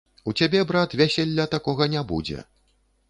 [0.29, 2.39] У цябе, брат, вяселля такога не будзе.